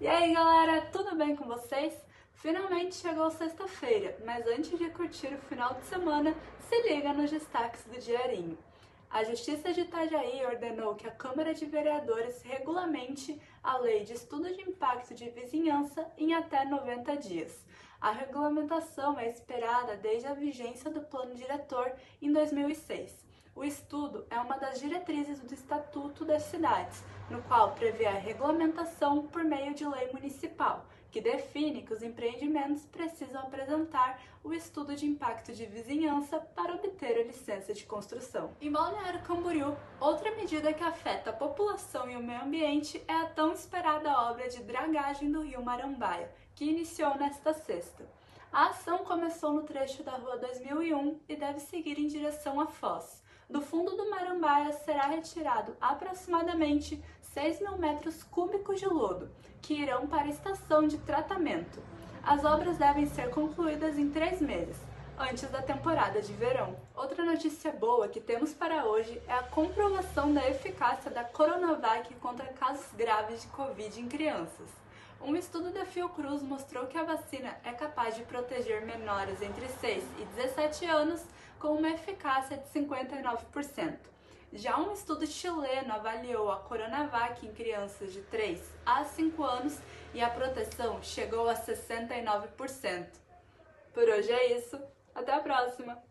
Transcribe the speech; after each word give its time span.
E 0.00 0.06
aí 0.06 0.32
galera, 0.32 0.80
tudo 0.90 1.14
bem 1.14 1.36
com 1.36 1.44
vocês? 1.44 1.92
Finalmente 2.32 2.94
chegou 2.94 3.30
sexta-feira, 3.30 4.16
mas 4.24 4.46
antes 4.46 4.78
de 4.78 4.88
curtir 4.88 5.26
o 5.34 5.38
final 5.42 5.74
de 5.74 5.84
semana, 5.84 6.34
se 6.70 6.88
liga 6.88 7.12
nos 7.12 7.30
destaques 7.30 7.84
do 7.84 8.00
diarinho. 8.00 8.56
A 9.10 9.22
Justiça 9.24 9.74
de 9.74 9.82
Itajaí 9.82 10.42
ordenou 10.46 10.94
que 10.94 11.06
a 11.06 11.10
Câmara 11.10 11.52
de 11.52 11.66
Vereadores 11.66 12.40
regulamente 12.40 13.38
a 13.62 13.76
Lei 13.76 14.02
de 14.02 14.14
Estudo 14.14 14.48
de 14.48 14.62
Impacto 14.62 15.14
de 15.14 15.28
Vizinhança 15.28 16.10
em 16.16 16.32
até 16.32 16.64
90 16.64 17.18
dias. 17.18 17.62
A 18.00 18.10
regulamentação 18.10 19.18
é 19.18 19.28
esperada 19.28 19.98
desde 19.98 20.26
a 20.26 20.32
vigência 20.32 20.90
do 20.90 21.02
Plano 21.02 21.34
Diretor 21.34 21.92
em 22.22 22.32
2006. 22.32 23.22
O 23.54 23.62
estudo 23.64 24.24
é 24.30 24.40
uma 24.40 24.56
das 24.56 24.80
diretrizes 24.80 25.40
do 25.40 25.52
Estatuto 25.52 26.24
das 26.24 26.44
Cidades, 26.44 27.02
no 27.30 27.40
qual 27.42 27.72
prevê 27.72 28.06
a 28.06 28.18
regulamentação 28.18 29.26
por 29.28 29.44
meio 29.44 29.72
de 29.72 29.86
lei 29.86 30.12
municipal, 30.12 30.84
que 31.10 31.20
define 31.20 31.82
que 31.82 31.92
os 31.92 32.02
empreendimentos 32.02 32.84
precisam 32.86 33.42
apresentar 33.42 34.20
o 34.42 34.52
estudo 34.52 34.96
de 34.96 35.06
impacto 35.06 35.52
de 35.52 35.64
vizinhança 35.64 36.38
para 36.40 36.74
obter 36.74 37.20
a 37.20 37.24
licença 37.24 37.72
de 37.72 37.84
construção. 37.84 38.50
Em 38.60 38.70
Balneário 38.70 39.22
Camboriú, 39.22 39.76
outra 40.00 40.34
medida 40.34 40.72
que 40.72 40.82
afeta 40.82 41.30
a 41.30 41.34
população 41.34 42.10
e 42.10 42.16
o 42.16 42.22
meio 42.22 42.42
ambiente 42.42 43.02
é 43.06 43.14
a 43.14 43.26
tão 43.26 43.52
esperada 43.52 44.12
obra 44.28 44.48
de 44.48 44.62
dragagem 44.62 45.30
do 45.30 45.42
rio 45.42 45.62
Marambaia, 45.62 46.30
que 46.54 46.64
iniciou 46.64 47.16
nesta 47.16 47.52
sexta. 47.52 48.04
A 48.52 48.70
ação 48.70 48.98
começou 48.98 49.52
no 49.52 49.62
trecho 49.62 50.02
da 50.02 50.16
Rua 50.16 50.36
2001 50.36 51.20
e 51.28 51.36
deve 51.36 51.60
seguir 51.60 51.98
em 52.00 52.08
direção 52.08 52.60
à 52.60 52.66
Foz. 52.66 53.22
Do 53.50 53.60
fundo 53.60 53.96
do 53.96 54.08
Marambaia 54.08 54.72
será 54.72 55.06
retirado 55.06 55.76
aproximadamente 55.80 57.02
6 57.34 57.60
mil 57.60 57.76
metros 57.78 58.22
cúbicos 58.22 58.78
de 58.78 58.86
lodo, 58.86 59.28
que 59.60 59.74
irão 59.74 60.06
para 60.06 60.22
a 60.22 60.28
estação 60.28 60.86
de 60.86 60.98
tratamento. 60.98 61.82
As 62.22 62.44
obras 62.44 62.78
devem 62.78 63.06
ser 63.06 63.30
concluídas 63.30 63.98
em 63.98 64.08
três 64.08 64.40
meses, 64.40 64.76
antes 65.18 65.50
da 65.50 65.60
temporada 65.60 66.22
de 66.22 66.32
verão. 66.32 66.76
Outra 66.94 67.24
notícia 67.24 67.72
boa 67.72 68.06
que 68.06 68.20
temos 68.20 68.54
para 68.54 68.84
hoje 68.84 69.20
é 69.26 69.32
a 69.32 69.42
comprovação 69.42 70.32
da 70.32 70.48
eficácia 70.48 71.10
da 71.10 71.24
Coronavac 71.24 72.14
contra 72.16 72.46
casos 72.52 72.86
graves 72.96 73.42
de 73.42 73.48
Covid 73.48 74.00
em 74.00 74.06
crianças. 74.06 74.68
Um 75.20 75.34
estudo 75.34 75.70
da 75.70 75.84
Fiocruz 75.84 76.40
mostrou 76.40 76.86
que 76.86 76.96
a 76.96 77.02
vacina 77.02 77.56
é 77.64 77.72
capaz 77.72 78.14
de 78.14 78.22
proteger 78.22 78.86
menores 78.86 79.42
entre 79.42 79.68
6 79.68 80.04
e 80.20 80.24
17 80.36 80.84
anos 80.86 81.20
com 81.60 81.74
uma 81.74 81.90
eficácia 81.90 82.56
de 82.56 82.66
59%. 82.70 83.98
Já 84.52 84.78
um 84.78 84.92
estudo 84.92 85.26
chileno 85.26 85.92
avaliou 85.92 86.50
a 86.50 86.56
Coronavac 86.56 87.46
em 87.46 87.52
crianças 87.52 88.12
de 88.12 88.22
3 88.22 88.60
a 88.84 89.04
5 89.04 89.44
anos 89.44 89.78
e 90.12 90.20
a 90.20 90.30
proteção 90.30 91.00
chegou 91.02 91.48
a 91.48 91.54
69%. 91.54 93.06
Por 93.92 94.04
hoje 94.04 94.32
é 94.32 94.58
isso, 94.58 94.80
até 95.14 95.34
a 95.34 95.40
próxima! 95.40 96.09